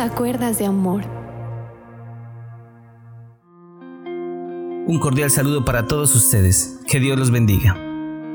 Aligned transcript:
acuerdas 0.00 0.58
de 0.58 0.66
amor. 0.66 1.02
Un 4.86 4.98
cordial 4.98 5.30
saludo 5.30 5.64
para 5.64 5.86
todos 5.86 6.14
ustedes. 6.16 6.80
Que 6.88 6.98
Dios 6.98 7.18
los 7.18 7.30
bendiga. 7.30 7.76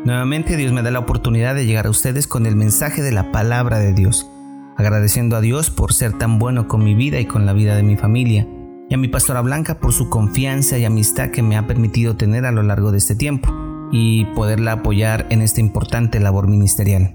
Nuevamente 0.06 0.56
Dios 0.56 0.72
me 0.72 0.84
da 0.84 0.92
la 0.92 1.00
oportunidad 1.00 1.56
de 1.56 1.66
llegar 1.66 1.88
a 1.88 1.90
ustedes 1.90 2.28
con 2.28 2.46
el 2.46 2.56
mensaje 2.56 3.02
de 3.02 3.12
la 3.12 3.32
palabra 3.32 3.80
de 3.80 3.94
Dios, 3.94 4.30
agradeciendo 4.78 5.36
a 5.36 5.42
Dios 5.42 5.72
por 5.72 5.94
ser 5.94 6.18
tan 6.18 6.38
bueno 6.38 6.68
con 6.68 6.84
mi 6.84 6.94
vida 6.94 7.20
y 7.20 7.26
con 7.26 7.46
la 7.46 7.54
vida 7.54 7.76
de 7.76 7.84
mi 7.84 7.98
familia, 7.98 8.48
y 8.88 8.94
a 8.94 8.98
mi 8.98 9.08
pastora 9.08 9.42
Blanca 9.42 9.80
por 9.80 9.94
su 9.94 10.10
confianza 10.10 10.78
y 10.78 10.86
amistad 10.86 11.32
que 11.32 11.42
me 11.42 11.58
ha 11.58 11.66
permitido 11.66 12.16
tener 12.16 12.46
a 12.46 12.52
lo 12.52 12.62
largo 12.62 12.92
de 12.92 13.00
este 13.00 13.16
tiempo 13.16 13.52
y 13.92 14.26
poderla 14.36 14.74
apoyar 14.74 15.26
en 15.32 15.42
esta 15.42 15.60
importante 15.60 16.20
labor 16.20 16.48
ministerial. 16.48 17.14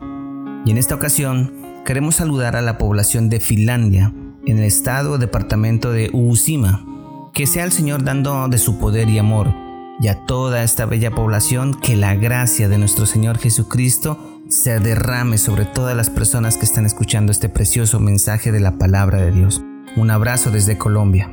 Y 0.66 0.72
en 0.72 0.76
esta 0.76 0.96
ocasión 0.96 1.54
queremos 1.86 2.16
saludar 2.16 2.56
a 2.56 2.62
la 2.62 2.76
población 2.76 3.28
de 3.28 3.40
Finlandia, 3.40 4.12
en 4.46 4.58
el 4.58 4.64
estado 4.64 5.12
o 5.12 5.18
departamento 5.18 5.92
de 5.92 6.10
Uusima. 6.12 6.84
Que 7.32 7.46
sea 7.46 7.64
el 7.64 7.72
Señor 7.72 8.04
dando 8.04 8.48
de 8.48 8.58
su 8.58 8.78
poder 8.78 9.08
y 9.08 9.18
amor, 9.18 9.54
y 10.00 10.08
a 10.08 10.24
toda 10.26 10.62
esta 10.62 10.86
bella 10.86 11.10
población 11.10 11.74
que 11.74 11.96
la 11.96 12.14
gracia 12.14 12.68
de 12.68 12.78
nuestro 12.78 13.06
Señor 13.06 13.38
Jesucristo 13.38 14.18
se 14.48 14.80
derrame 14.80 15.38
sobre 15.38 15.64
todas 15.64 15.96
las 15.96 16.10
personas 16.10 16.56
que 16.56 16.64
están 16.64 16.86
escuchando 16.86 17.30
este 17.30 17.48
precioso 17.48 18.00
mensaje 18.00 18.50
de 18.50 18.60
la 18.60 18.78
palabra 18.78 19.20
de 19.20 19.30
Dios. 19.30 19.62
Un 19.96 20.10
abrazo 20.10 20.50
desde 20.50 20.78
Colombia. 20.78 21.30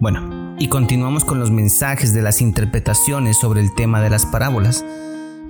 Bueno, 0.00 0.56
y 0.58 0.68
continuamos 0.68 1.24
con 1.24 1.38
los 1.38 1.50
mensajes 1.50 2.12
de 2.12 2.22
las 2.22 2.40
interpretaciones 2.40 3.38
sobre 3.38 3.60
el 3.60 3.74
tema 3.74 4.00
de 4.00 4.10
las 4.10 4.26
parábolas, 4.26 4.84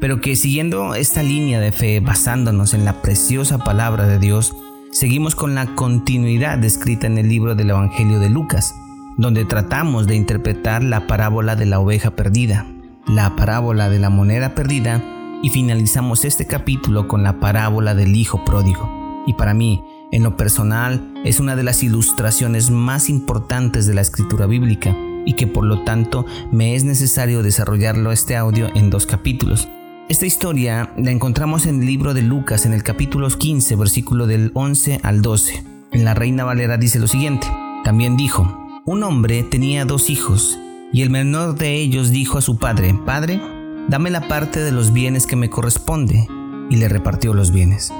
pero 0.00 0.20
que 0.20 0.36
siguiendo 0.36 0.94
esta 0.94 1.22
línea 1.22 1.60
de 1.60 1.72
fe, 1.72 2.00
basándonos 2.00 2.74
en 2.74 2.84
la 2.84 3.02
preciosa 3.02 3.58
palabra 3.58 4.06
de 4.06 4.18
Dios, 4.18 4.54
seguimos 4.94 5.34
con 5.34 5.56
la 5.56 5.74
continuidad 5.74 6.56
descrita 6.56 7.08
en 7.08 7.18
el 7.18 7.28
libro 7.28 7.56
del 7.56 7.70
Evangelio 7.70 8.20
de 8.20 8.30
Lucas, 8.30 8.76
donde 9.16 9.44
tratamos 9.44 10.06
de 10.06 10.14
interpretar 10.14 10.84
la 10.84 11.08
parábola 11.08 11.56
de 11.56 11.66
la 11.66 11.80
oveja 11.80 12.12
perdida, 12.12 12.64
la 13.08 13.34
parábola 13.34 13.90
de 13.90 13.98
la 13.98 14.08
moneda 14.08 14.54
perdida 14.54 15.02
y 15.42 15.50
finalizamos 15.50 16.24
este 16.24 16.46
capítulo 16.46 17.08
con 17.08 17.24
la 17.24 17.40
parábola 17.40 17.96
del 17.96 18.14
hijo 18.14 18.44
pródigo. 18.44 19.24
Y 19.26 19.34
para 19.34 19.52
mí, 19.52 19.82
en 20.12 20.22
lo 20.22 20.36
personal, 20.36 21.12
es 21.24 21.40
una 21.40 21.56
de 21.56 21.64
las 21.64 21.82
ilustraciones 21.82 22.70
más 22.70 23.10
importantes 23.10 23.88
de 23.88 23.94
la 23.94 24.00
escritura 24.00 24.46
bíblica 24.46 24.96
y 25.26 25.32
que 25.32 25.48
por 25.48 25.64
lo 25.64 25.82
tanto 25.82 26.24
me 26.52 26.76
es 26.76 26.84
necesario 26.84 27.42
desarrollarlo 27.42 28.12
este 28.12 28.36
audio 28.36 28.68
en 28.76 28.90
dos 28.90 29.06
capítulos. 29.06 29.68
Esta 30.06 30.26
historia 30.26 30.92
la 30.98 31.10
encontramos 31.10 31.64
en 31.64 31.80
el 31.80 31.86
libro 31.86 32.12
de 32.12 32.20
Lucas 32.20 32.66
en 32.66 32.74
el 32.74 32.82
capítulo 32.82 33.26
15, 33.26 33.74
versículo 33.76 34.26
del 34.26 34.50
11 34.52 35.00
al 35.02 35.22
12. 35.22 35.64
En 35.92 36.04
la 36.04 36.12
Reina 36.12 36.44
Valera 36.44 36.76
dice 36.76 36.98
lo 36.98 37.06
siguiente, 37.06 37.46
también 37.84 38.14
dijo, 38.14 38.82
un 38.84 39.02
hombre 39.02 39.42
tenía 39.44 39.86
dos 39.86 40.10
hijos, 40.10 40.58
y 40.92 41.00
el 41.00 41.08
menor 41.08 41.54
de 41.54 41.76
ellos 41.76 42.10
dijo 42.10 42.36
a 42.36 42.42
su 42.42 42.58
padre, 42.58 42.94
Padre, 43.06 43.40
dame 43.88 44.10
la 44.10 44.28
parte 44.28 44.60
de 44.60 44.72
los 44.72 44.92
bienes 44.92 45.26
que 45.26 45.36
me 45.36 45.48
corresponde, 45.48 46.28
y 46.68 46.76
le 46.76 46.90
repartió 46.90 47.32
los 47.32 47.50
bienes. 47.50 47.90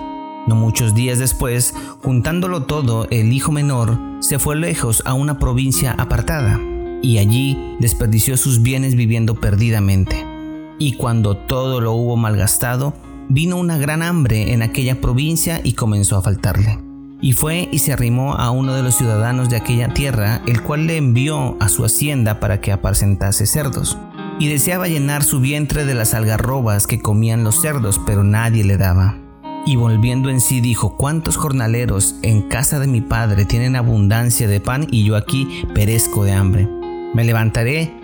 No 0.47 0.57
muchos 0.57 0.95
días 0.95 1.19
después, 1.19 1.73
juntándolo 2.03 2.65
todo, 2.65 3.09
el 3.09 3.33
hijo 3.33 3.51
menor 3.51 3.99
se 4.21 4.39
fue 4.39 4.57
lejos 4.57 5.03
a 5.07 5.15
una 5.15 5.39
provincia 5.39 5.93
apartada 5.93 6.61
y 7.01 7.17
allí 7.17 7.77
desperdició 7.81 8.37
sus 8.37 8.61
bienes 8.61 8.95
viviendo 8.95 9.35
perdidamente. 9.35 10.34
Y 10.79 10.95
cuando 10.95 11.37
todo 11.37 11.81
lo 11.81 11.93
hubo 11.93 12.17
malgastado, 12.17 12.95
vino 13.29 13.57
una 13.57 13.79
gran 13.79 14.03
hambre 14.03 14.53
en 14.53 14.63
aquella 14.63 15.01
provincia 15.01 15.61
y 15.63 15.75
comenzó 15.75 16.17
a 16.17 16.23
faltarle. 16.23 16.79
Y 17.21 17.33
fue 17.33 17.69
y 17.73 17.79
se 17.79 17.93
arrimó 17.93 18.35
a 18.35 18.51
uno 18.51 18.75
de 18.75 18.83
los 18.83 18.97
ciudadanos 18.97 19.49
de 19.49 19.57
aquella 19.57 19.95
tierra, 19.95 20.43
el 20.47 20.63
cual 20.63 20.87
le 20.87 20.97
envió 20.97 21.57
a 21.61 21.69
su 21.69 21.85
hacienda 21.85 22.39
para 22.39 22.61
que 22.61 22.73
apacentase 22.73 23.47
cerdos. 23.47 23.97
Y 24.39 24.49
deseaba 24.49 24.89
llenar 24.89 25.23
su 25.23 25.41
vientre 25.41 25.85
de 25.85 25.95
las 25.95 26.13
algarrobas 26.13 26.87
que 26.87 27.01
comían 27.01 27.45
los 27.45 27.61
cerdos, 27.61 28.01
pero 28.05 28.25
nadie 28.25 28.65
le 28.65 28.77
daba. 28.77 29.17
Y 29.65 29.77
volviendo 29.77 30.29
en 30.29 30.43
sí 30.43 30.61
dijo, 30.61 30.97
¿cuántos 30.99 31.39
jornaleros 31.39 32.17
en 32.23 32.43
casa 32.43 32.79
de 32.79 32.89
mi 32.89 33.01
padre 33.01 33.47
tienen 33.47 33.77
abundancia 33.77 34.47
de 34.47 34.61
pan 34.61 34.87
y 34.91 35.05
yo 35.05 35.17
aquí 35.17 35.65
perezco 35.73 36.25
de 36.25 36.33
hambre? 36.33 36.69
Me 37.15 37.25
levantaré 37.25 38.04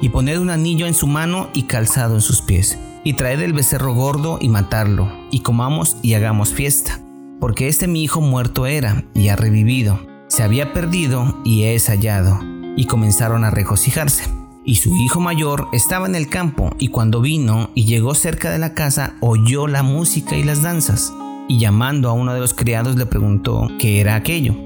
y 0.00 0.10
poned 0.10 0.38
un 0.38 0.50
anillo 0.50 0.86
en 0.86 0.94
su 0.94 1.06
mano 1.06 1.48
y 1.54 1.64
calzado 1.64 2.14
en 2.14 2.20
sus 2.20 2.42
pies, 2.42 2.78
y 3.04 3.14
traed 3.14 3.40
el 3.40 3.52
becerro 3.52 3.94
gordo 3.94 4.38
y 4.40 4.48
matadlo, 4.48 5.10
y 5.30 5.40
comamos 5.40 5.96
y 6.02 6.14
hagamos 6.14 6.50
fiesta. 6.50 7.00
Porque 7.40 7.68
este 7.68 7.86
mi 7.86 8.02
hijo 8.02 8.20
muerto 8.20 8.66
era, 8.66 9.04
y 9.14 9.28
ha 9.28 9.36
revivido, 9.36 10.00
se 10.28 10.42
había 10.42 10.72
perdido 10.72 11.40
y 11.44 11.64
es 11.64 11.88
hallado. 11.88 12.40
Y 12.76 12.86
comenzaron 12.86 13.44
a 13.44 13.50
regocijarse. 13.50 14.24
Y 14.64 14.76
su 14.76 14.94
hijo 14.96 15.20
mayor 15.20 15.68
estaba 15.72 16.06
en 16.06 16.16
el 16.16 16.28
campo, 16.28 16.70
y 16.78 16.88
cuando 16.88 17.20
vino 17.20 17.70
y 17.74 17.84
llegó 17.84 18.14
cerca 18.14 18.50
de 18.50 18.58
la 18.58 18.74
casa, 18.74 19.14
oyó 19.20 19.68
la 19.68 19.82
música 19.82 20.36
y 20.36 20.42
las 20.42 20.62
danzas. 20.62 21.12
Y 21.48 21.58
llamando 21.58 22.08
a 22.08 22.12
uno 22.12 22.34
de 22.34 22.40
los 22.40 22.52
criados 22.52 22.96
le 22.96 23.06
preguntó 23.06 23.68
qué 23.78 24.00
era 24.00 24.16
aquello. 24.16 24.65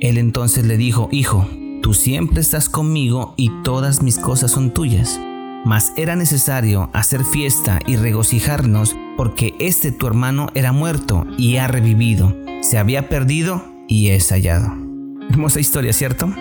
Él 0.00 0.16
entonces 0.16 0.64
le 0.64 0.78
dijo, 0.78 1.08
Hijo, 1.12 1.46
tú 1.82 1.92
siempre 1.92 2.40
estás 2.40 2.70
conmigo 2.70 3.34
y 3.36 3.50
todas 3.62 4.02
mis 4.02 4.18
cosas 4.18 4.50
son 4.50 4.72
tuyas. 4.72 5.20
Mas 5.66 5.92
era 5.96 6.16
necesario 6.16 6.88
hacer 6.94 7.22
fiesta 7.22 7.80
y 7.86 7.96
regocijarnos 7.96 8.96
porque 9.18 9.54
este 9.58 9.92
tu 9.92 10.06
hermano 10.06 10.48
era 10.54 10.72
muerto 10.72 11.26
y 11.36 11.56
ha 11.56 11.68
revivido, 11.68 12.34
se 12.62 12.78
había 12.78 13.10
perdido 13.10 13.62
y 13.88 14.08
es 14.08 14.30
hallado. 14.30 14.72
Hermosa 15.28 15.60
historia, 15.60 15.92
¿cierto? 15.92 16.32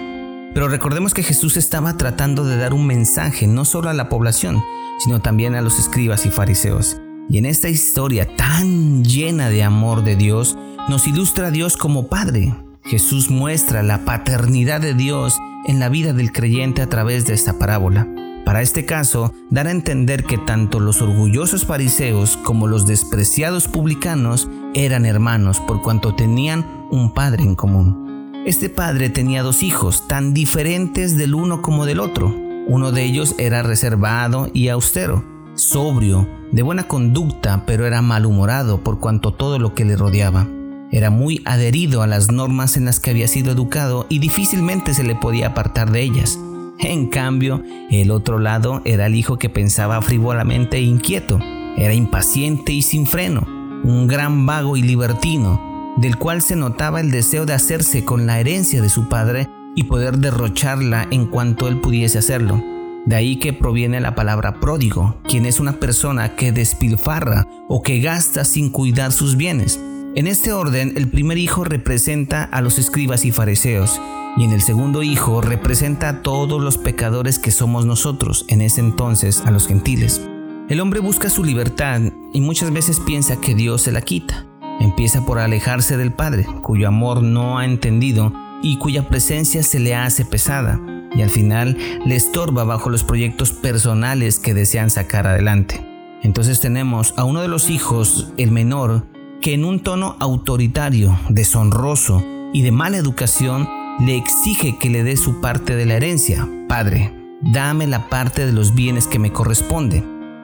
Pero 0.53 0.69
recordemos 0.69 1.14
que 1.14 1.24
Jesús 1.24 1.58
estaba 1.58 1.98
tratando 1.98 2.46
de 2.46 2.56
dar 2.56 2.74
un 2.74 2.88
mensaje 2.88 3.46
no 3.46 3.66
solo 3.66 3.89
a 3.89 3.94
la 3.94 4.07
población, 4.07 4.63
sino 5.00 5.19
también 5.19 5.56
a 5.56 5.62
los 5.62 5.80
escribas 5.80 6.25
y 6.25 6.30
fariseos. 6.30 6.98
Y 7.30 7.38
en 7.38 7.45
esta 7.45 7.68
historia 7.68 8.36
tan 8.38 9.04
llena 9.04 9.50
de 9.50 9.63
amor 9.63 10.06
de 10.06 10.16
Dios, 10.16 10.57
nos 10.88 11.07
ilustra 11.07 11.48
a 11.48 11.51
Dios 11.51 11.75
como 11.75 12.07
Padre. 12.07 12.56
Jesús 12.84 13.30
muestra 13.30 13.84
la 13.84 14.06
paternidad 14.06 14.81
de 14.81 14.94
Dios 14.94 15.38
en 15.68 15.80
la 15.80 15.90
vida 15.90 16.14
del 16.14 16.31
creyente 16.31 16.81
a 16.81 16.90
través 16.90 17.26
de 17.26 17.34
esta 17.34 17.60
parábola. 17.60 18.08
Para 18.46 18.62
este 18.62 18.86
caso, 18.86 19.34
dar 19.52 19.68
a 19.68 19.72
entender 19.72 20.24
que 20.24 20.38
tanto 20.38 20.80
los 20.80 21.02
orgullosos 21.02 21.66
fariseos 21.66 22.38
como 22.38 22.68
los 22.68 22.88
despreciados 22.88 23.68
publicanos 23.68 24.50
eran 24.74 25.06
hermanos 25.06 25.60
por 25.60 25.81
cuanto 25.81 26.16
tenían 26.16 26.66
un 26.90 27.14
Padre 27.14 27.44
en 27.44 27.56
común. 27.56 28.10
Este 28.46 28.70
padre 28.70 29.10
tenía 29.10 29.44
dos 29.44 29.62
hijos, 29.62 30.08
tan 30.08 30.34
diferentes 30.34 31.18
del 31.18 31.36
uno 31.36 31.62
como 31.62 31.86
del 31.86 32.00
otro. 32.00 32.36
Uno 32.68 32.92
de 32.92 33.04
ellos 33.04 33.36
era 33.38 33.62
reservado 33.62 34.50
y 34.54 34.70
austero, 34.70 35.24
sobrio, 35.56 36.28
de 36.52 36.64
buena 36.64 36.88
conducta, 36.88 37.66
pero 37.68 37.86
era 37.86 38.02
malhumorado 38.02 38.82
por 38.82 39.00
cuanto 39.00 39.34
todo 39.34 39.60
lo 39.60 39.75
que 39.75 39.86
le 39.86 39.96
rodeaba. 39.96 40.48
Era 40.91 41.12
muy 41.12 41.41
adherido 41.45 42.01
a 42.01 42.07
las 42.07 42.31
normas 42.31 42.75
en 42.75 42.86
las 42.86 43.00
que 43.00 43.12
había 43.12 43.27
sido 43.27 43.51
educado 43.51 44.07
y 44.09 44.19
difícilmente 44.19 44.94
se 44.94 45.03
le 45.03 45.15
podía 45.15 45.47
apartar 45.47 45.91
de 45.91 46.01
ellas. 46.01 46.39
En 46.80 47.07
cambio, 47.07 47.62
el 47.91 48.09
otro 48.09 48.39
lado 48.39 48.81
era 48.86 49.06
el 49.06 49.15
hijo 49.15 49.38
que 49.38 49.50
pensaba 49.50 50.01
frívolamente 50.01 50.77
e 50.77 50.81
inquieto. 50.81 51.39
Era 51.77 51.94
impaciente 51.94 52.74
y 52.74 52.81
sin 52.81 53.06
freno, 53.06 53.41
un 53.83 54.07
gran 54.07 54.45
vago 54.45 54.77
y 54.77 54.81
libertino, 54.81 55.94
del 55.97 56.18
cual 56.18 56.41
se 56.41 56.56
notaba 56.56 57.01
el 57.01 57.12
deseo 57.12 57.45
de 57.45 57.53
hacerse 57.53 58.03
con 58.03 58.25
la 58.25 58.39
herencia 58.39 58.81
de 58.81 58.89
su 58.89 59.09
padre 59.09 59.47
y 59.75 59.83
poder 59.83 60.18
derrocharla 60.18 61.07
en 61.12 61.27
cuanto 61.27 61.68
él 61.68 61.80
pudiese 61.80 62.18
hacerlo. 62.18 62.63
De 63.06 63.15
ahí 63.15 63.38
que 63.38 63.53
proviene 63.53 64.01
la 64.01 64.15
palabra 64.15 64.59
pródigo, 64.59 65.18
quien 65.27 65.45
es 65.45 65.59
una 65.59 65.74
persona 65.74 66.36
que 66.36 66.51
despilfarra 66.51 67.45
o 67.68 67.81
que 67.83 68.00
gasta 68.00 68.44
sin 68.44 68.69
cuidar 68.69 69.12
sus 69.12 69.36
bienes. 69.36 69.80
En 70.16 70.26
este 70.26 70.52
orden, 70.52 70.94
el 70.96 71.08
primer 71.08 71.38
hijo 71.38 71.64
representa 71.64 72.44
a 72.44 72.62
los 72.62 72.80
escribas 72.80 73.26
y 73.26 73.32
fariseos, 73.32 74.02
y 74.38 74.44
en 74.44 74.52
el 74.52 74.62
segundo 74.62 75.04
hijo 75.04 75.40
representa 75.40 76.10
a 76.10 76.22
todos 76.24 76.60
los 76.60 76.80
pecadores 76.80 77.38
que 77.38 77.52
somos 77.52 77.86
nosotros, 77.86 78.44
en 78.48 78.62
ese 78.62 78.82
entonces 78.82 79.44
a 79.46 79.52
los 79.52 79.68
gentiles. 79.68 80.20
El 80.68 80.82
hombre 80.82 81.00
busca 81.00 81.30
su 81.30 81.44
libertad 81.44 82.02
y 82.34 82.42
muchas 82.42 82.72
veces 82.74 83.00
piensa 83.00 83.40
que 83.40 83.54
Dios 83.54 83.84
se 83.84 83.92
la 83.92 84.02
quita. 84.02 84.48
Empieza 84.80 85.26
por 85.26 85.38
alejarse 85.38 85.96
del 85.96 86.12
Padre, 86.12 86.46
cuyo 86.64 86.88
amor 86.88 87.22
no 87.22 87.60
ha 87.60 87.66
entendido 87.66 88.34
y 88.64 88.78
cuya 88.80 89.08
presencia 89.08 89.62
se 89.62 89.80
le 89.80 89.94
hace 89.94 90.26
pesada, 90.26 90.82
y 91.16 91.22
al 91.22 91.30
final 91.30 91.78
le 92.04 92.16
estorba 92.16 92.64
bajo 92.64 92.90
los 92.90 93.04
proyectos 93.04 93.52
personales 93.52 94.40
que 94.40 94.56
desean 94.56 94.90
sacar 94.90 95.28
adelante. 95.28 95.86
Entonces 96.24 96.60
tenemos 96.60 97.14
a 97.16 97.26
uno 97.26 97.42
de 97.42 97.48
los 97.48 97.70
hijos, 97.70 98.34
el 98.38 98.52
menor, 98.52 99.06
que 99.41 99.53
en 99.53 99.63
un 99.63 99.80
tono 99.80 100.15
autoritario, 100.19 101.18
deshonroso 101.30 102.24
y 102.53 102.62
de 102.62 102.71
mala 102.71 102.97
educación 102.97 103.69
le 104.00 104.18
exige 104.18 104.77
que 104.77 104.89
le 104.89 105.03
dé 105.03 105.18
su 105.18 105.39
parte 105.41 105.75
de 105.75 105.86
la 105.86 105.95
herencia. 105.95 106.47
Padre, 106.68 107.13
dame 107.41 107.88
la 107.88 108.09
parte 108.09 108.45
de 108.45 108.53
los 108.53 108.75
bienes 108.75 109.07
que 109.07 109.19
me 109.19 109.31
corresponde. 109.31 110.03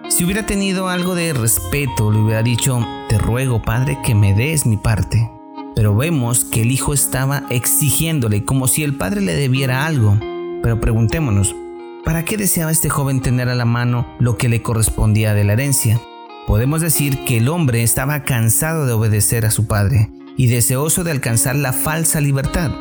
Si 0.09 0.23
hubiera 0.23 0.45
tenido 0.45 0.87
algo 0.87 1.15
de 1.15 1.33
respeto, 1.33 2.11
le 2.11 2.19
hubiera 2.19 2.43
dicho, 2.43 2.85
te 3.09 3.17
ruego, 3.17 3.61
Padre, 3.61 3.97
que 4.03 4.15
me 4.15 4.33
des 4.33 4.65
mi 4.65 4.77
parte. 4.77 5.29
Pero 5.75 5.95
vemos 5.95 6.45
que 6.45 6.61
el 6.61 6.71
hijo 6.71 6.93
estaba 6.93 7.43
exigiéndole 7.49 8.45
como 8.45 8.67
si 8.67 8.83
el 8.83 8.95
padre 8.95 9.21
le 9.21 9.33
debiera 9.33 9.85
algo. 9.85 10.17
Pero 10.63 10.79
preguntémonos, 10.79 11.53
¿para 12.05 12.23
qué 12.23 12.37
deseaba 12.37 12.71
este 12.71 12.89
joven 12.89 13.21
tener 13.21 13.49
a 13.49 13.55
la 13.55 13.65
mano 13.65 14.07
lo 14.19 14.37
que 14.37 14.47
le 14.47 14.61
correspondía 14.61 15.33
de 15.33 15.43
la 15.43 15.53
herencia? 15.53 15.99
Podemos 16.47 16.79
decir 16.79 17.25
que 17.25 17.37
el 17.37 17.49
hombre 17.49 17.81
estaba 17.81 18.21
cansado 18.21 18.85
de 18.85 18.93
obedecer 18.93 19.47
a 19.47 19.51
su 19.51 19.65
padre 19.65 20.11
y 20.37 20.45
deseoso 20.45 21.03
de 21.03 21.09
alcanzar 21.09 21.55
la 21.55 21.73
falsa 21.73 22.21
libertad. 22.21 22.71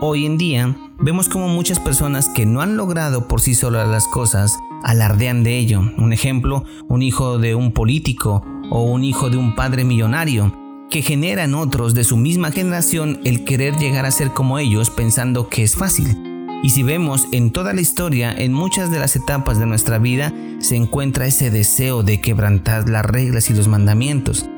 Hoy 0.00 0.24
en 0.24 0.38
día 0.38 0.76
vemos 1.00 1.28
como 1.28 1.48
muchas 1.48 1.80
personas 1.80 2.28
que 2.28 2.46
no 2.46 2.60
han 2.60 2.76
logrado 2.76 3.26
por 3.26 3.40
sí 3.40 3.56
solas 3.56 3.88
las 3.88 4.06
cosas 4.06 4.56
alardean 4.84 5.42
de 5.42 5.58
ello. 5.58 5.80
Un 5.98 6.12
ejemplo, 6.12 6.64
un 6.86 7.02
hijo 7.02 7.38
de 7.38 7.56
un 7.56 7.72
político 7.72 8.44
o 8.70 8.82
un 8.82 9.02
hijo 9.02 9.30
de 9.30 9.36
un 9.36 9.56
padre 9.56 9.82
millonario, 9.82 10.54
que 10.88 11.02
genera 11.02 11.42
en 11.42 11.56
otros 11.56 11.94
de 11.94 12.04
su 12.04 12.16
misma 12.16 12.52
generación 12.52 13.20
el 13.24 13.44
querer 13.44 13.76
llegar 13.78 14.06
a 14.06 14.12
ser 14.12 14.30
como 14.30 14.60
ellos 14.60 14.90
pensando 14.90 15.48
que 15.48 15.64
es 15.64 15.74
fácil. 15.74 16.16
Y 16.62 16.70
si 16.70 16.84
vemos 16.84 17.26
en 17.32 17.50
toda 17.50 17.72
la 17.72 17.80
historia, 17.80 18.32
en 18.32 18.52
muchas 18.52 18.92
de 18.92 19.00
las 19.00 19.16
etapas 19.16 19.58
de 19.58 19.66
nuestra 19.66 19.98
vida, 19.98 20.32
se 20.60 20.76
encuentra 20.76 21.26
ese 21.26 21.50
deseo 21.50 22.02
de 22.02 22.20
quebrantar 22.20 22.88
las 22.88 23.04
reglas 23.04 23.50
y 23.50 23.54
los 23.54 23.68
mandamientos. 23.68 24.48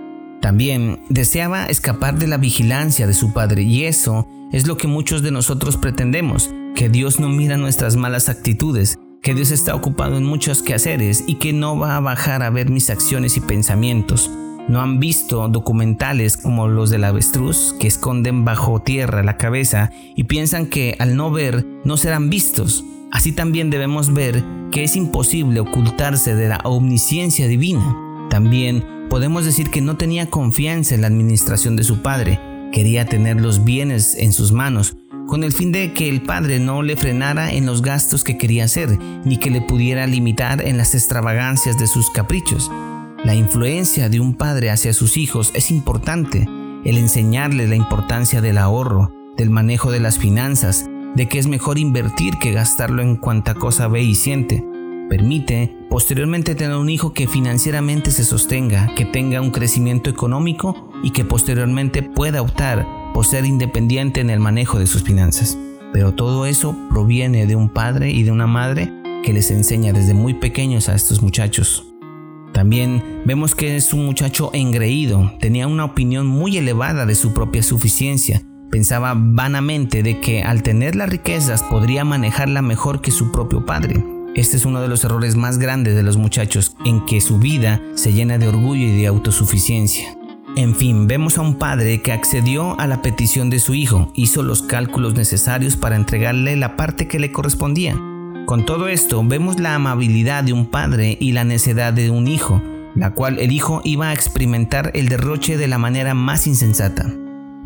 También 0.40 1.00
deseaba 1.08 1.66
escapar 1.66 2.18
de 2.18 2.26
la 2.26 2.38
vigilancia 2.38 3.06
de 3.06 3.14
su 3.14 3.32
padre 3.32 3.62
y 3.62 3.84
eso 3.84 4.26
es 4.52 4.66
lo 4.66 4.76
que 4.76 4.88
muchos 4.88 5.22
de 5.22 5.30
nosotros 5.30 5.76
pretendemos, 5.76 6.50
que 6.74 6.88
Dios 6.88 7.20
no 7.20 7.28
mira 7.28 7.56
nuestras 7.56 7.96
malas 7.96 8.28
actitudes, 8.28 8.98
que 9.22 9.34
Dios 9.34 9.50
está 9.50 9.74
ocupado 9.74 10.16
en 10.16 10.24
muchos 10.24 10.62
quehaceres 10.62 11.24
y 11.26 11.34
que 11.34 11.52
no 11.52 11.78
va 11.78 11.96
a 11.96 12.00
bajar 12.00 12.42
a 12.42 12.50
ver 12.50 12.70
mis 12.70 12.88
acciones 12.88 13.36
y 13.36 13.40
pensamientos. 13.40 14.30
No 14.68 14.80
han 14.80 14.98
visto 14.98 15.48
documentales 15.48 16.36
como 16.36 16.68
los 16.68 16.90
del 16.90 17.04
avestruz 17.04 17.74
que 17.78 17.88
esconden 17.88 18.44
bajo 18.44 18.80
tierra 18.80 19.22
la 19.22 19.36
cabeza 19.36 19.90
y 20.16 20.24
piensan 20.24 20.66
que 20.66 20.96
al 20.98 21.16
no 21.16 21.30
ver 21.30 21.66
no 21.84 21.96
serán 21.96 22.30
vistos. 22.30 22.84
Así 23.12 23.32
también 23.32 23.70
debemos 23.70 24.12
ver 24.12 24.44
que 24.70 24.84
es 24.84 24.96
imposible 24.96 25.60
ocultarse 25.60 26.34
de 26.34 26.48
la 26.48 26.60
omnisciencia 26.64 27.48
divina. 27.48 27.96
También 28.30 28.84
podemos 29.08 29.44
decir 29.44 29.70
que 29.70 29.80
no 29.80 29.96
tenía 29.96 30.26
confianza 30.26 30.94
en 30.94 31.00
la 31.00 31.08
administración 31.08 31.76
de 31.76 31.84
su 31.84 32.02
padre, 32.02 32.40
quería 32.72 33.06
tener 33.06 33.40
los 33.40 33.64
bienes 33.64 34.14
en 34.14 34.32
sus 34.32 34.52
manos, 34.52 34.96
con 35.26 35.44
el 35.44 35.52
fin 35.52 35.72
de 35.72 35.92
que 35.92 36.08
el 36.08 36.22
padre 36.22 36.58
no 36.58 36.82
le 36.82 36.96
frenara 36.96 37.52
en 37.52 37.66
los 37.66 37.82
gastos 37.82 38.24
que 38.24 38.38
quería 38.38 38.64
hacer, 38.64 38.98
ni 39.24 39.36
que 39.36 39.50
le 39.50 39.60
pudiera 39.60 40.06
limitar 40.06 40.66
en 40.66 40.76
las 40.76 40.94
extravagancias 40.94 41.78
de 41.78 41.86
sus 41.86 42.10
caprichos. 42.10 42.70
La 43.24 43.34
influencia 43.34 44.08
de 44.08 44.18
un 44.18 44.34
padre 44.34 44.70
hacia 44.70 44.92
sus 44.92 45.16
hijos 45.16 45.52
es 45.54 45.70
importante, 45.70 46.48
el 46.84 46.96
enseñarles 46.96 47.68
la 47.68 47.76
importancia 47.76 48.40
del 48.40 48.58
ahorro, 48.58 49.12
del 49.36 49.50
manejo 49.50 49.90
de 49.90 50.00
las 50.00 50.18
finanzas, 50.18 50.89
de 51.20 51.28
que 51.28 51.38
es 51.38 51.48
mejor 51.48 51.78
invertir 51.78 52.38
que 52.38 52.50
gastarlo 52.50 53.02
en 53.02 53.14
cuanta 53.14 53.54
cosa 53.54 53.88
ve 53.88 54.02
y 54.02 54.14
siente. 54.14 54.64
Permite 55.10 55.76
posteriormente 55.90 56.54
tener 56.54 56.78
un 56.78 56.88
hijo 56.88 57.12
que 57.12 57.28
financieramente 57.28 58.10
se 58.10 58.24
sostenga, 58.24 58.94
que 58.96 59.04
tenga 59.04 59.42
un 59.42 59.50
crecimiento 59.50 60.08
económico 60.08 60.90
y 61.02 61.10
que 61.10 61.26
posteriormente 61.26 62.02
pueda 62.02 62.40
optar 62.40 62.88
por 63.12 63.26
ser 63.26 63.44
independiente 63.44 64.22
en 64.22 64.30
el 64.30 64.40
manejo 64.40 64.78
de 64.78 64.86
sus 64.86 65.02
finanzas. 65.02 65.58
Pero 65.92 66.14
todo 66.14 66.46
eso 66.46 66.74
proviene 66.88 67.46
de 67.46 67.54
un 67.54 67.68
padre 67.68 68.10
y 68.10 68.22
de 68.22 68.32
una 68.32 68.46
madre 68.46 68.90
que 69.22 69.34
les 69.34 69.50
enseña 69.50 69.92
desde 69.92 70.14
muy 70.14 70.32
pequeños 70.32 70.88
a 70.88 70.94
estos 70.94 71.20
muchachos. 71.20 71.84
También 72.54 73.02
vemos 73.26 73.54
que 73.54 73.76
es 73.76 73.92
un 73.92 74.06
muchacho 74.06 74.52
engreído, 74.54 75.34
tenía 75.38 75.66
una 75.66 75.84
opinión 75.84 76.26
muy 76.26 76.56
elevada 76.56 77.04
de 77.04 77.14
su 77.14 77.34
propia 77.34 77.62
suficiencia, 77.62 78.42
pensaba 78.70 79.14
vanamente 79.16 80.02
de 80.02 80.20
que 80.20 80.42
al 80.42 80.62
tener 80.62 80.96
las 80.96 81.10
riquezas 81.10 81.62
podría 81.62 82.04
manejarla 82.04 82.62
mejor 82.62 83.00
que 83.00 83.10
su 83.10 83.32
propio 83.32 83.66
padre. 83.66 84.04
Este 84.34 84.56
es 84.56 84.64
uno 84.64 84.80
de 84.80 84.88
los 84.88 85.04
errores 85.04 85.34
más 85.36 85.58
grandes 85.58 85.96
de 85.96 86.04
los 86.04 86.16
muchachos, 86.16 86.76
en 86.84 87.04
que 87.04 87.20
su 87.20 87.38
vida 87.38 87.82
se 87.94 88.12
llena 88.12 88.38
de 88.38 88.46
orgullo 88.46 88.86
y 88.86 88.96
de 88.96 89.08
autosuficiencia. 89.08 90.16
En 90.56 90.74
fin, 90.74 91.06
vemos 91.06 91.36
a 91.36 91.42
un 91.42 91.54
padre 91.54 92.00
que 92.00 92.12
accedió 92.12 92.78
a 92.78 92.86
la 92.86 93.02
petición 93.02 93.50
de 93.50 93.58
su 93.58 93.74
hijo, 93.74 94.12
hizo 94.14 94.42
los 94.42 94.62
cálculos 94.62 95.14
necesarios 95.14 95.76
para 95.76 95.96
entregarle 95.96 96.56
la 96.56 96.76
parte 96.76 97.08
que 97.08 97.18
le 97.18 97.32
correspondía. 97.32 97.96
Con 98.46 98.64
todo 98.66 98.88
esto, 98.88 99.22
vemos 99.24 99.60
la 99.60 99.74
amabilidad 99.74 100.44
de 100.44 100.52
un 100.52 100.66
padre 100.66 101.16
y 101.20 101.32
la 101.32 101.44
necedad 101.44 101.92
de 101.92 102.10
un 102.10 102.26
hijo, 102.26 102.62
la 102.94 103.14
cual 103.14 103.38
el 103.38 103.52
hijo 103.52 103.80
iba 103.84 104.10
a 104.10 104.12
experimentar 104.12 104.90
el 104.94 105.08
derroche 105.08 105.56
de 105.56 105.68
la 105.68 105.78
manera 105.78 106.14
más 106.14 106.46
insensata. 106.46 107.12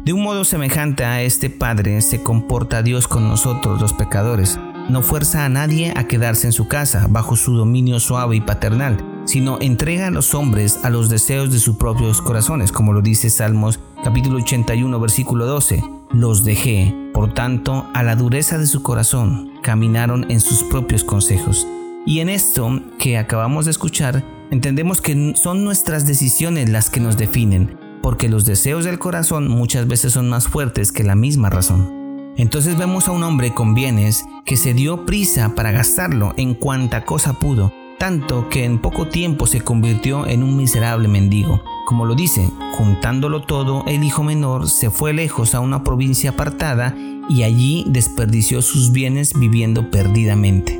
De 0.04 0.12
un 0.12 0.22
modo 0.22 0.44
semejante 0.44 1.04
a 1.04 1.22
este 1.22 1.50
padre 1.50 2.00
se 2.02 2.22
comporta 2.22 2.82
Dios 2.82 3.08
con 3.08 3.28
nosotros 3.28 3.80
los 3.80 3.92
pecadores 3.92 4.58
no 4.88 5.02
fuerza 5.02 5.44
a 5.44 5.48
nadie 5.48 5.92
a 5.96 6.06
quedarse 6.06 6.46
en 6.46 6.52
su 6.52 6.68
casa 6.68 7.06
bajo 7.08 7.36
su 7.36 7.54
dominio 7.56 8.00
suave 8.00 8.36
y 8.36 8.40
paternal, 8.40 9.22
sino 9.24 9.58
entrega 9.60 10.08
a 10.08 10.10
los 10.10 10.34
hombres 10.34 10.80
a 10.82 10.90
los 10.90 11.08
deseos 11.08 11.50
de 11.50 11.58
sus 11.58 11.76
propios 11.76 12.20
corazones, 12.20 12.72
como 12.72 12.92
lo 12.92 13.00
dice 13.00 13.30
Salmos 13.30 13.80
capítulo 14.02 14.36
81 14.38 15.00
versículo 15.00 15.46
12. 15.46 15.82
Los 16.12 16.44
dejé, 16.44 16.94
por 17.12 17.32
tanto, 17.32 17.86
a 17.94 18.02
la 18.02 18.14
dureza 18.14 18.58
de 18.58 18.66
su 18.66 18.82
corazón, 18.82 19.52
caminaron 19.62 20.30
en 20.30 20.40
sus 20.40 20.62
propios 20.64 21.02
consejos. 21.02 21.66
Y 22.06 22.20
en 22.20 22.28
esto 22.28 22.82
que 22.98 23.16
acabamos 23.16 23.64
de 23.64 23.70
escuchar, 23.70 24.22
entendemos 24.50 25.00
que 25.00 25.32
son 25.34 25.64
nuestras 25.64 26.06
decisiones 26.06 26.68
las 26.68 26.90
que 26.90 27.00
nos 27.00 27.16
definen, 27.16 27.78
porque 28.04 28.28
los 28.28 28.44
deseos 28.44 28.84
del 28.84 28.98
corazón 28.98 29.48
muchas 29.48 29.88
veces 29.88 30.12
son 30.12 30.28
más 30.28 30.46
fuertes 30.46 30.92
que 30.92 31.04
la 31.04 31.14
misma 31.14 31.48
razón. 31.48 32.34
Entonces 32.36 32.76
vemos 32.76 33.08
a 33.08 33.12
un 33.12 33.22
hombre 33.22 33.54
con 33.54 33.72
bienes 33.72 34.26
que 34.44 34.58
se 34.58 34.74
dio 34.74 35.06
prisa 35.06 35.54
para 35.54 35.72
gastarlo 35.72 36.34
en 36.36 36.52
cuanta 36.52 37.06
cosa 37.06 37.38
pudo, 37.38 37.72
tanto 37.98 38.50
que 38.50 38.64
en 38.66 38.78
poco 38.78 39.08
tiempo 39.08 39.46
se 39.46 39.62
convirtió 39.62 40.26
en 40.26 40.42
un 40.42 40.54
miserable 40.54 41.08
mendigo. 41.08 41.62
Como 41.86 42.04
lo 42.04 42.14
dice, 42.14 42.46
juntándolo 42.76 43.40
todo, 43.40 43.84
el 43.86 44.04
hijo 44.04 44.22
menor 44.22 44.68
se 44.68 44.90
fue 44.90 45.14
lejos 45.14 45.54
a 45.54 45.60
una 45.60 45.82
provincia 45.82 46.32
apartada 46.32 46.94
y 47.30 47.42
allí 47.42 47.86
desperdició 47.88 48.60
sus 48.60 48.92
bienes 48.92 49.32
viviendo 49.32 49.90
perdidamente. 49.90 50.78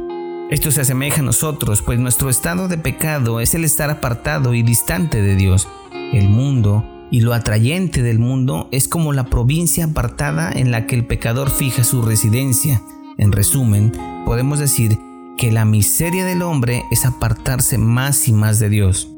Esto 0.51 0.71
se 0.71 0.83
asemeja 0.83 1.23
a 1.23 1.25
nosotros, 1.25 1.81
pues 1.81 1.99
nuestro 1.99 2.29
estado 2.29 2.69
de 2.69 2.77
pecado 2.77 3.41
es 3.41 3.55
el 3.55 3.65
estar 3.65 3.89
apartado 3.89 4.53
y 4.53 4.63
distante 4.63 5.23
de 5.23 5.37
Dios. 5.37 5.69
El 6.13 6.29
mundo, 6.29 6.85
y 7.15 7.21
lo 7.21 7.33
atrayente 7.33 8.03
del 8.03 8.19
mundo 8.19 8.69
es 8.73 8.89
como 8.89 9.13
la 9.13 9.27
provincia 9.27 9.85
apartada 9.85 10.51
en 10.51 10.73
la 10.73 10.89
que 10.89 10.97
el 10.97 11.07
pecador 11.07 11.49
fija 11.49 11.85
su 11.85 12.03
residencia. 12.03 12.83
En 13.19 13.31
resumen, 13.31 13.93
podemos 14.27 14.59
decir 14.59 14.99
que 15.39 15.53
la 15.53 15.65
miseria 15.65 16.25
del 16.25 16.43
hombre 16.43 16.83
es 16.91 17.07
apartarse 17.07 17.79
más 17.79 18.27
y 18.27 18.33
más 18.33 18.59
de 18.59 18.69
Dios. 18.69 19.13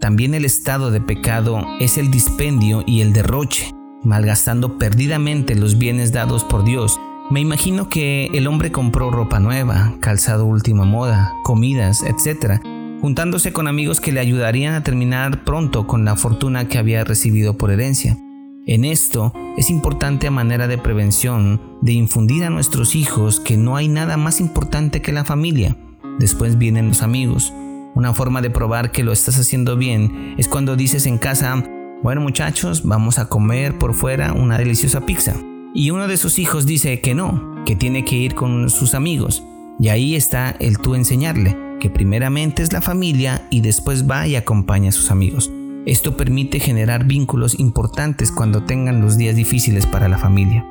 También 0.00 0.34
el 0.34 0.44
estado 0.44 0.90
de 0.90 1.00
pecado 1.00 1.64
es 1.80 1.96
el 1.96 2.10
dispendio 2.10 2.84
y 2.86 3.00
el 3.00 3.14
derroche, 3.14 3.72
malgastando 4.04 4.76
perdidamente 4.76 5.54
los 5.54 5.78
bienes 5.78 6.12
dados 6.12 6.44
por 6.44 6.62
Dios. 6.62 7.00
Me 7.30 7.40
imagino 7.40 7.88
que 7.88 8.26
el 8.34 8.48
hombre 8.48 8.70
compró 8.70 9.10
ropa 9.10 9.40
nueva, 9.40 9.94
calzado 10.00 10.44
última 10.44 10.84
moda, 10.84 11.32
comidas, 11.42 12.02
etc., 12.02 12.60
juntándose 13.00 13.52
con 13.52 13.66
amigos 13.66 14.00
que 14.00 14.12
le 14.12 14.20
ayudarían 14.20 14.74
a 14.74 14.82
terminar 14.82 15.44
pronto 15.44 15.86
con 15.86 16.04
la 16.04 16.16
fortuna 16.16 16.68
que 16.68 16.78
había 16.78 17.04
recibido 17.04 17.56
por 17.56 17.70
herencia. 17.70 18.16
En 18.66 18.84
esto 18.84 19.32
es 19.56 19.70
importante 19.70 20.26
a 20.26 20.30
manera 20.30 20.68
de 20.68 20.78
prevención 20.78 21.60
de 21.80 21.92
infundir 21.92 22.44
a 22.44 22.50
nuestros 22.50 22.94
hijos 22.94 23.40
que 23.40 23.56
no 23.56 23.76
hay 23.76 23.88
nada 23.88 24.16
más 24.16 24.40
importante 24.40 25.00
que 25.00 25.12
la 25.12 25.24
familia. 25.24 25.76
Después 26.18 26.58
vienen 26.58 26.88
los 26.88 27.02
amigos. 27.02 27.52
Una 27.94 28.12
forma 28.12 28.42
de 28.42 28.50
probar 28.50 28.92
que 28.92 29.02
lo 29.02 29.12
estás 29.12 29.38
haciendo 29.38 29.76
bien 29.76 30.34
es 30.38 30.46
cuando 30.46 30.76
dices 30.76 31.06
en 31.06 31.18
casa, 31.18 31.64
bueno 32.02 32.20
muchachos, 32.20 32.82
vamos 32.84 33.18
a 33.18 33.28
comer 33.28 33.78
por 33.78 33.94
fuera 33.94 34.32
una 34.34 34.58
deliciosa 34.58 35.06
pizza. 35.06 35.34
Y 35.74 35.90
uno 35.90 36.06
de 36.06 36.16
sus 36.16 36.38
hijos 36.38 36.66
dice 36.66 37.00
que 37.00 37.14
no, 37.14 37.64
que 37.64 37.76
tiene 37.76 38.04
que 38.04 38.16
ir 38.16 38.34
con 38.34 38.68
sus 38.70 38.94
amigos. 38.94 39.42
Y 39.78 39.88
ahí 39.88 40.14
está 40.14 40.50
el 40.60 40.78
tú 40.78 40.94
enseñarle, 40.94 41.56
que 41.80 41.90
primeramente 41.90 42.62
es 42.62 42.72
la 42.72 42.80
familia 42.80 43.48
y 43.50 43.62
después 43.62 44.08
va 44.08 44.28
y 44.28 44.36
acompaña 44.36 44.90
a 44.90 44.92
sus 44.92 45.10
amigos. 45.10 45.50
Esto 45.86 46.16
permite 46.16 46.60
generar 46.60 47.04
vínculos 47.04 47.58
importantes 47.58 48.30
cuando 48.30 48.62
tengan 48.62 49.00
los 49.00 49.16
días 49.16 49.34
difíciles 49.34 49.86
para 49.86 50.08
la 50.08 50.18
familia. 50.18 50.64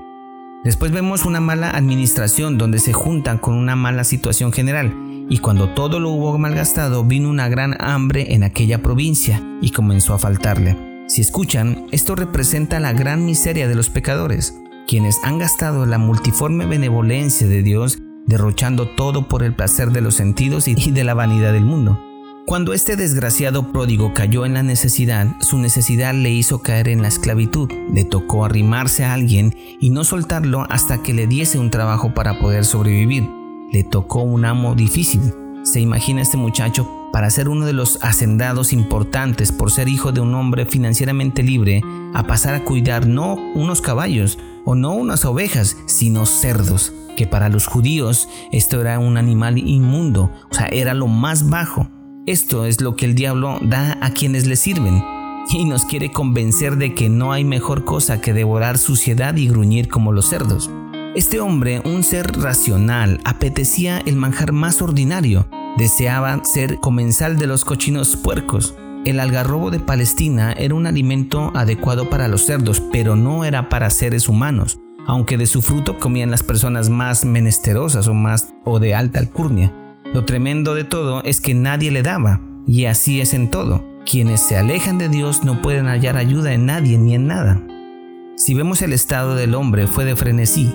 Después 0.63 0.91
vemos 0.91 1.25
una 1.25 1.41
mala 1.41 1.71
administración 1.71 2.57
donde 2.57 2.79
se 2.79 2.93
juntan 2.93 3.37
con 3.37 3.55
una 3.55 3.75
mala 3.75 4.03
situación 4.03 4.53
general 4.53 4.93
y 5.29 5.39
cuando 5.39 5.69
todo 5.69 5.99
lo 5.99 6.09
hubo 6.09 6.37
malgastado 6.37 7.03
vino 7.03 7.29
una 7.29 7.49
gran 7.49 7.75
hambre 7.79 8.33
en 8.33 8.43
aquella 8.43 8.81
provincia 8.81 9.41
y 9.61 9.71
comenzó 9.71 10.13
a 10.13 10.19
faltarle. 10.19 10.77
Si 11.07 11.21
escuchan, 11.21 11.87
esto 11.91 12.15
representa 12.15 12.79
la 12.79 12.93
gran 12.93 13.25
miseria 13.25 13.67
de 13.67 13.75
los 13.75 13.89
pecadores, 13.89 14.53
quienes 14.87 15.17
han 15.23 15.39
gastado 15.39 15.85
la 15.85 15.97
multiforme 15.97 16.65
benevolencia 16.65 17.47
de 17.47 17.63
Dios 17.63 17.99
derrochando 18.29 18.87
todo 18.87 19.27
por 19.27 19.41
el 19.41 19.55
placer 19.55 19.89
de 19.89 20.01
los 20.01 20.13
sentidos 20.13 20.67
y 20.67 20.91
de 20.91 21.03
la 21.03 21.15
vanidad 21.15 21.51
del 21.51 21.65
mundo. 21.65 21.99
Cuando 22.45 22.73
este 22.73 22.95
desgraciado 22.95 23.71
pródigo 23.71 24.13
cayó 24.13 24.45
en 24.45 24.53
la 24.53 24.61
necesidad, 24.61 25.27
su 25.39 25.57
necesidad 25.57 26.13
le 26.13 26.29
hizo 26.29 26.61
caer 26.61 26.89
en 26.89 27.01
la 27.01 27.07
esclavitud. 27.07 27.71
Le 27.91 28.03
tocó 28.05 28.45
arrimarse 28.45 29.03
a 29.03 29.13
alguien 29.13 29.55
y 29.79 29.89
no 29.89 30.03
soltarlo 30.03 30.65
hasta 30.69 31.01
que 31.01 31.13
le 31.13 31.25
diese 31.25 31.57
un 31.57 31.71
trabajo 31.71 32.13
para 32.13 32.39
poder 32.39 32.65
sobrevivir. 32.65 33.27
Le 33.71 33.83
tocó 33.83 34.21
un 34.21 34.45
amo 34.45 34.75
difícil. 34.75 35.21
Se 35.63 35.79
imagina 35.79 36.21
este 36.21 36.37
muchacho 36.37 36.87
para 37.11 37.31
ser 37.31 37.49
uno 37.49 37.65
de 37.65 37.73
los 37.73 37.97
hacendados 38.03 38.73
importantes 38.73 39.51
por 39.51 39.71
ser 39.71 39.87
hijo 39.87 40.11
de 40.11 40.21
un 40.21 40.35
hombre 40.35 40.65
financieramente 40.65 41.41
libre, 41.41 41.81
a 42.13 42.27
pasar 42.27 42.53
a 42.53 42.63
cuidar 42.63 43.07
no 43.07 43.35
unos 43.55 43.81
caballos 43.81 44.37
o 44.65 44.75
no 44.75 44.93
unas 44.93 45.25
ovejas, 45.25 45.77
sino 45.87 46.25
cerdos, 46.25 46.93
que 47.19 47.27
para 47.27 47.49
los 47.49 47.67
judíos 47.67 48.29
esto 48.53 48.79
era 48.79 48.97
un 48.97 49.17
animal 49.17 49.57
inmundo, 49.57 50.31
o 50.49 50.55
sea, 50.55 50.67
era 50.67 50.93
lo 50.93 51.07
más 51.07 51.49
bajo. 51.49 51.89
Esto 52.25 52.63
es 52.63 52.79
lo 52.79 52.95
que 52.95 53.05
el 53.05 53.13
diablo 53.13 53.59
da 53.61 53.97
a 53.99 54.11
quienes 54.11 54.47
le 54.47 54.55
sirven 54.55 55.03
y 55.51 55.65
nos 55.65 55.83
quiere 55.83 56.13
convencer 56.13 56.77
de 56.77 56.95
que 56.95 57.09
no 57.09 57.33
hay 57.33 57.43
mejor 57.43 57.83
cosa 57.83 58.21
que 58.21 58.31
devorar 58.31 58.77
suciedad 58.77 59.35
y 59.35 59.49
gruñir 59.49 59.89
como 59.89 60.13
los 60.13 60.29
cerdos. 60.29 60.71
Este 61.13 61.41
hombre, 61.41 61.81
un 61.83 62.03
ser 62.03 62.39
racional, 62.39 63.19
apetecía 63.25 64.01
el 64.05 64.15
manjar 64.15 64.53
más 64.53 64.81
ordinario, 64.81 65.49
deseaba 65.77 66.41
ser 66.45 66.77
comensal 66.77 67.37
de 67.37 67.47
los 67.47 67.65
cochinos 67.65 68.15
puercos. 68.15 68.75
El 69.03 69.19
algarrobo 69.19 69.71
de 69.71 69.81
Palestina 69.81 70.53
era 70.53 70.73
un 70.73 70.87
alimento 70.87 71.51
adecuado 71.53 72.09
para 72.09 72.29
los 72.29 72.45
cerdos, 72.45 72.81
pero 72.93 73.17
no 73.17 73.43
era 73.43 73.67
para 73.67 73.89
seres 73.89 74.29
humanos, 74.29 74.79
aunque 75.09 75.39
de 75.39 75.47
su 75.47 75.63
fruto 75.63 75.97
comían 75.97 76.29
las 76.29 76.43
personas 76.43 76.91
más 76.91 77.25
menesterosas 77.25 78.07
o 78.07 78.13
más 78.13 78.53
o 78.63 78.77
de 78.79 78.93
alta 78.93 79.17
alcurnia. 79.17 79.73
Lo 80.13 80.23
tremendo 80.23 80.75
de 80.75 80.83
todo 80.83 81.23
es 81.23 81.41
que 81.41 81.55
nadie 81.55 81.89
le 81.89 82.03
daba, 82.03 82.41
y 82.67 82.85
así 82.85 83.19
es 83.19 83.33
en 83.33 83.49
todo. 83.49 83.83
Quienes 84.05 84.39
se 84.39 84.55
alejan 84.55 84.99
de 84.99 85.09
Dios 85.09 85.43
no 85.43 85.63
pueden 85.63 85.87
hallar 85.87 86.15
ayuda 86.15 86.53
en 86.53 86.67
nadie 86.67 86.99
ni 86.99 87.15
en 87.15 87.25
nada. 87.25 87.59
Si 88.37 88.53
vemos 88.53 88.83
el 88.83 88.93
estado 88.93 89.33
del 89.33 89.55
hombre 89.55 89.87
fue 89.87 90.05
de 90.05 90.15
frenesí, 90.15 90.71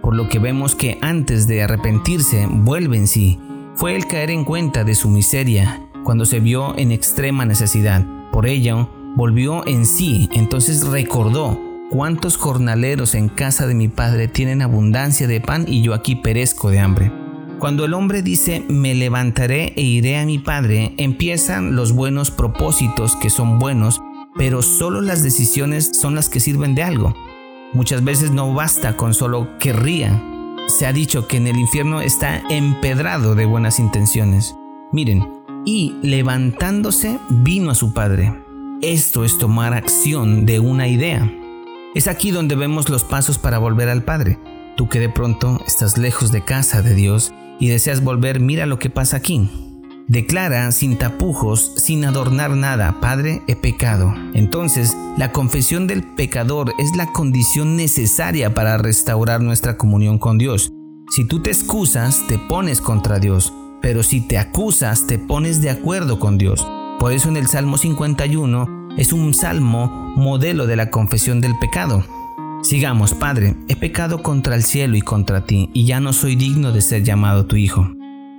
por 0.00 0.16
lo 0.16 0.30
que 0.30 0.38
vemos 0.38 0.74
que 0.74 0.96
antes 1.02 1.46
de 1.46 1.62
arrepentirse 1.62 2.48
vuelve 2.50 2.96
en 2.96 3.06
sí. 3.06 3.38
Fue 3.74 3.94
el 3.94 4.06
caer 4.06 4.30
en 4.30 4.46
cuenta 4.46 4.84
de 4.84 4.94
su 4.94 5.10
miseria 5.10 5.86
cuando 6.04 6.24
se 6.24 6.40
vio 6.40 6.74
en 6.78 6.90
extrema 6.90 7.44
necesidad. 7.44 8.06
Por 8.32 8.46
ello, 8.46 8.88
volvió 9.14 9.66
en 9.66 9.84
sí, 9.84 10.30
entonces 10.32 10.86
recordó 10.86 11.73
cuántos 11.94 12.36
jornaleros 12.36 13.14
en 13.14 13.28
casa 13.28 13.68
de 13.68 13.74
mi 13.76 13.86
padre 13.86 14.26
tienen 14.26 14.62
abundancia 14.62 15.28
de 15.28 15.40
pan 15.40 15.64
y 15.68 15.80
yo 15.80 15.94
aquí 15.94 16.16
perezco 16.16 16.70
de 16.70 16.80
hambre. 16.80 17.12
Cuando 17.60 17.84
el 17.84 17.94
hombre 17.94 18.20
dice 18.20 18.64
me 18.68 18.96
levantaré 18.96 19.72
e 19.76 19.82
iré 19.82 20.18
a 20.18 20.26
mi 20.26 20.40
padre, 20.40 20.92
empiezan 20.96 21.76
los 21.76 21.92
buenos 21.92 22.32
propósitos 22.32 23.14
que 23.14 23.30
son 23.30 23.60
buenos, 23.60 24.00
pero 24.36 24.60
solo 24.60 25.02
las 25.02 25.22
decisiones 25.22 25.90
son 25.92 26.16
las 26.16 26.28
que 26.28 26.40
sirven 26.40 26.74
de 26.74 26.82
algo. 26.82 27.14
Muchas 27.74 28.02
veces 28.02 28.32
no 28.32 28.52
basta 28.52 28.96
con 28.96 29.14
solo 29.14 29.56
querría. 29.60 30.20
Se 30.66 30.86
ha 30.86 30.92
dicho 30.92 31.28
que 31.28 31.36
en 31.36 31.46
el 31.46 31.56
infierno 31.56 32.00
está 32.00 32.42
empedrado 32.50 33.36
de 33.36 33.46
buenas 33.46 33.78
intenciones. 33.78 34.56
Miren, 34.90 35.44
y 35.64 35.94
levantándose 36.02 37.20
vino 37.30 37.70
a 37.70 37.76
su 37.76 37.94
padre. 37.94 38.34
Esto 38.82 39.24
es 39.24 39.38
tomar 39.38 39.74
acción 39.74 40.44
de 40.44 40.58
una 40.58 40.88
idea. 40.88 41.30
Es 41.94 42.08
aquí 42.08 42.32
donde 42.32 42.56
vemos 42.56 42.88
los 42.88 43.04
pasos 43.04 43.38
para 43.38 43.58
volver 43.58 43.88
al 43.88 44.02
Padre. 44.02 44.36
Tú 44.76 44.88
que 44.88 44.98
de 44.98 45.08
pronto 45.08 45.60
estás 45.64 45.96
lejos 45.96 46.32
de 46.32 46.42
casa 46.42 46.82
de 46.82 46.92
Dios 46.92 47.32
y 47.60 47.68
deseas 47.68 48.02
volver, 48.02 48.40
mira 48.40 48.66
lo 48.66 48.80
que 48.80 48.90
pasa 48.90 49.16
aquí. 49.16 49.48
Declara 50.08 50.72
sin 50.72 50.98
tapujos, 50.98 51.72
sin 51.76 52.04
adornar 52.04 52.50
nada, 52.50 53.00
Padre, 53.00 53.42
he 53.46 53.54
pecado. 53.54 54.12
Entonces, 54.34 54.96
la 55.16 55.30
confesión 55.30 55.86
del 55.86 56.02
pecador 56.02 56.74
es 56.80 56.96
la 56.96 57.12
condición 57.12 57.76
necesaria 57.76 58.52
para 58.54 58.76
restaurar 58.76 59.40
nuestra 59.40 59.76
comunión 59.76 60.18
con 60.18 60.36
Dios. 60.36 60.72
Si 61.10 61.24
tú 61.24 61.42
te 61.42 61.50
excusas, 61.50 62.24
te 62.26 62.38
pones 62.38 62.80
contra 62.80 63.20
Dios, 63.20 63.52
pero 63.80 64.02
si 64.02 64.20
te 64.20 64.36
acusas, 64.36 65.06
te 65.06 65.20
pones 65.20 65.62
de 65.62 65.70
acuerdo 65.70 66.18
con 66.18 66.38
Dios. 66.38 66.66
Por 66.98 67.12
eso 67.12 67.28
en 67.28 67.36
el 67.36 67.46
Salmo 67.46 67.78
51 67.78 68.83
es 68.96 69.12
un 69.12 69.34
salmo 69.34 70.12
modelo 70.16 70.66
de 70.66 70.76
la 70.76 70.90
confesión 70.90 71.40
del 71.40 71.58
pecado. 71.58 72.04
Sigamos, 72.62 73.12
Padre, 73.12 73.56
he 73.68 73.76
pecado 73.76 74.22
contra 74.22 74.54
el 74.54 74.62
cielo 74.62 74.96
y 74.96 75.02
contra 75.02 75.44
ti, 75.44 75.68
y 75.72 75.84
ya 75.84 76.00
no 76.00 76.12
soy 76.12 76.36
digno 76.36 76.72
de 76.72 76.80
ser 76.80 77.02
llamado 77.02 77.46
tu 77.46 77.56
hijo. 77.56 77.90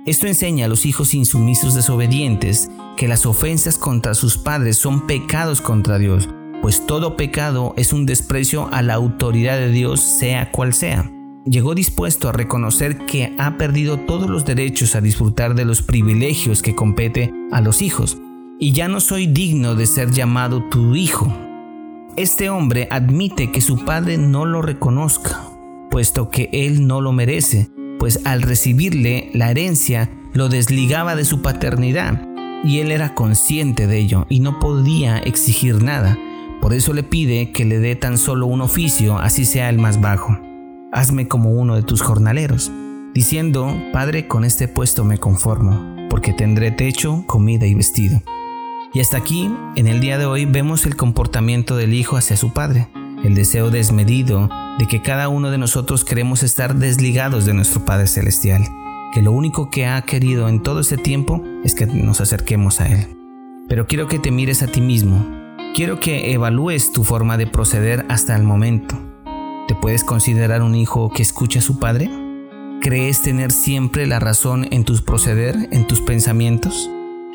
Esto 0.06 0.26
enseña 0.26 0.66
a 0.66 0.68
los 0.68 0.86
hijos 0.86 1.14
insumisos 1.14 1.74
desobedientes 1.74 2.70
que 2.96 3.08
las 3.08 3.26
ofensas 3.26 3.76
contra 3.76 4.14
sus 4.14 4.38
padres 4.38 4.78
son 4.78 5.06
pecados 5.06 5.60
contra 5.60 5.98
Dios, 5.98 6.28
pues 6.62 6.86
todo 6.86 7.16
pecado 7.16 7.74
es 7.76 7.92
un 7.92 8.06
desprecio 8.06 8.68
a 8.72 8.82
la 8.82 8.94
autoridad 8.94 9.58
de 9.58 9.70
Dios 9.70 10.00
sea 10.00 10.50
cual 10.52 10.72
sea. 10.72 11.10
Llegó 11.44 11.74
dispuesto 11.74 12.28
a 12.28 12.32
reconocer 12.32 12.98
que 13.06 13.34
ha 13.38 13.56
perdido 13.56 13.98
todos 13.98 14.28
los 14.28 14.44
derechos 14.44 14.96
a 14.96 15.00
disfrutar 15.00 15.54
de 15.54 15.64
los 15.64 15.82
privilegios 15.82 16.62
que 16.62 16.74
compete 16.74 17.32
a 17.52 17.60
los 17.60 17.82
hijos, 17.82 18.18
y 18.58 18.72
ya 18.72 18.88
no 18.88 19.00
soy 19.00 19.26
digno 19.26 19.74
de 19.74 19.86
ser 19.86 20.10
llamado 20.10 20.62
tu 20.70 20.94
hijo. 20.94 21.32
Este 22.16 22.48
hombre 22.48 22.88
admite 22.90 23.50
que 23.50 23.60
su 23.60 23.84
padre 23.84 24.16
no 24.16 24.46
lo 24.46 24.62
reconozca, 24.62 25.42
puesto 25.90 26.30
que 26.30 26.48
él 26.52 26.86
no 26.86 27.00
lo 27.00 27.12
merece, 27.12 27.70
pues 27.98 28.20
al 28.24 28.42
recibirle 28.42 29.30
la 29.34 29.50
herencia 29.50 30.10
lo 30.32 30.48
desligaba 30.48 31.14
de 31.16 31.24
su 31.24 31.42
paternidad, 31.42 32.26
y 32.64 32.78
él 32.78 32.90
era 32.90 33.14
consciente 33.14 33.86
de 33.86 33.98
ello 33.98 34.26
y 34.28 34.40
no 34.40 34.58
podía 34.58 35.18
exigir 35.18 35.82
nada. 35.82 36.18
Por 36.60 36.72
eso 36.72 36.94
le 36.94 37.02
pide 37.02 37.52
que 37.52 37.66
le 37.66 37.78
dé 37.78 37.96
tan 37.96 38.16
solo 38.16 38.46
un 38.46 38.62
oficio, 38.62 39.18
así 39.18 39.44
sea 39.44 39.68
el 39.68 39.78
más 39.78 40.00
bajo. 40.00 40.38
Hazme 40.92 41.28
como 41.28 41.50
uno 41.50 41.76
de 41.76 41.82
tus 41.82 42.00
jornaleros, 42.00 42.72
diciendo, 43.14 43.76
Padre, 43.92 44.26
con 44.26 44.44
este 44.44 44.68
puesto 44.68 45.04
me 45.04 45.18
conformo, 45.18 46.08
porque 46.08 46.32
tendré 46.32 46.70
techo, 46.70 47.24
comida 47.26 47.66
y 47.66 47.74
vestido. 47.74 48.22
Y 48.96 49.00
hasta 49.00 49.18
aquí, 49.18 49.50
en 49.74 49.88
el 49.88 50.00
día 50.00 50.16
de 50.16 50.24
hoy, 50.24 50.46
vemos 50.46 50.86
el 50.86 50.96
comportamiento 50.96 51.76
del 51.76 51.92
Hijo 51.92 52.16
hacia 52.16 52.34
su 52.34 52.54
Padre, 52.54 52.88
el 53.22 53.34
deseo 53.34 53.70
desmedido 53.70 54.48
de 54.78 54.86
que 54.86 55.02
cada 55.02 55.28
uno 55.28 55.50
de 55.50 55.58
nosotros 55.58 56.02
queremos 56.02 56.42
estar 56.42 56.74
desligados 56.74 57.44
de 57.44 57.52
nuestro 57.52 57.84
Padre 57.84 58.06
Celestial, 58.06 58.62
que 59.12 59.20
lo 59.20 59.32
único 59.32 59.68
que 59.68 59.84
ha 59.84 60.00
querido 60.00 60.48
en 60.48 60.62
todo 60.62 60.80
este 60.80 60.96
tiempo 60.96 61.44
es 61.62 61.74
que 61.74 61.84
nos 61.84 62.22
acerquemos 62.22 62.80
a 62.80 62.86
Él. 62.86 63.06
Pero 63.68 63.86
quiero 63.86 64.08
que 64.08 64.18
te 64.18 64.30
mires 64.30 64.62
a 64.62 64.66
ti 64.66 64.80
mismo, 64.80 65.26
quiero 65.74 66.00
que 66.00 66.32
evalúes 66.32 66.90
tu 66.90 67.04
forma 67.04 67.36
de 67.36 67.46
proceder 67.46 68.06
hasta 68.08 68.34
el 68.34 68.44
momento. 68.44 68.98
¿Te 69.68 69.74
puedes 69.74 70.04
considerar 70.04 70.62
un 70.62 70.74
hijo 70.74 71.10
que 71.10 71.20
escucha 71.20 71.58
a 71.58 71.62
su 71.62 71.78
Padre? 71.78 72.08
¿Crees 72.80 73.20
tener 73.20 73.52
siempre 73.52 74.06
la 74.06 74.20
razón 74.20 74.66
en 74.70 74.84
tus 74.84 75.02
proceder, 75.02 75.68
en 75.70 75.86
tus 75.86 76.00
pensamientos? 76.00 76.88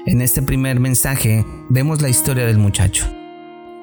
En 0.03 0.19
este 0.21 0.41
primer 0.41 0.79
mensaje 0.79 1.45
vemos 1.69 2.01
la 2.01 2.09
historia 2.09 2.47
del 2.47 2.57
muchacho. 2.57 3.05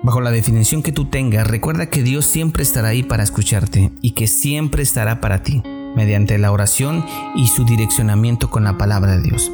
Bajo 0.03 0.21
la 0.21 0.33
definición 0.33 0.83
que 0.83 0.91
tú 0.91 1.05
tengas, 1.05 1.47
recuerda 1.47 1.91
que 1.91 2.03
Dios 2.03 2.27
siempre 2.27 2.65
estará 2.65 2.89
ahí 2.89 3.05
para 3.05 3.23
escucharte 3.23 3.93
y 4.03 4.13
que 4.13 4.27
siempre 4.27 4.83
estará 4.83 5.21
para 5.21 5.45
ti, 5.45 5.63
mediante 5.95 6.37
la 6.39 6.51
oración 6.51 7.05
y 7.37 7.47
su 7.47 7.65
direccionamiento 7.65 8.51
con 8.51 8.65
la 8.65 8.77
palabra 8.77 9.17
de 9.17 9.23
Dios. 9.23 9.53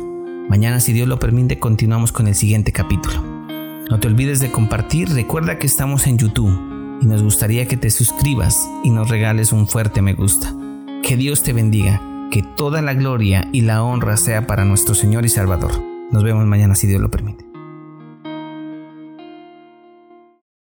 Mañana, 0.49 0.81
si 0.81 0.95
Dios 0.95 1.07
lo 1.07 1.19
permite, 1.19 1.59
continuamos 1.59 2.13
con 2.13 2.29
el 2.29 2.35
siguiente 2.35 2.73
capítulo. 2.73 3.23
No 3.91 4.01
te 4.01 4.09
olvides 4.09 4.41
de 4.41 4.51
compartir, 4.51 5.11
recuerda 5.11 5.59
que 5.59 5.67
estamos 5.67 6.07
en 6.07 6.17
YouTube 6.17 6.99
y 7.03 7.07
nos 7.07 7.23
gustaría 7.23 7.69
que 7.69 7.77
te 7.77 7.91
suscribas 7.91 8.67
y 8.83 8.89
nos 8.89 9.11
regales 9.11 9.53
un 9.53 9.69
fuerte 9.69 10.01
me 10.01 10.15
gusta. 10.15 10.55
Que 11.03 11.19
Dios 11.19 11.43
te 11.43 11.53
bendiga, 11.53 12.01
que 12.31 12.43
toda 12.43 12.81
la 12.81 12.95
gloria 12.95 13.49
y 13.53 13.61
la 13.61 13.83
honra 13.83 14.17
sea 14.17 14.47
para 14.47 14.65
nuestro 14.65 14.95
Señor 14.95 15.27
y 15.27 15.29
Salvador. 15.29 15.94
Nos 16.15 16.23
vemos 16.23 16.47
mañana 16.47 16.77
si 16.77 16.87
Dios 16.87 17.01
lo 17.01 17.11
permite. 17.11 17.54